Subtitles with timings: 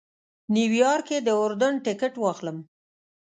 [0.55, 2.57] نیویارک کې د اردن ټکټ واخلم.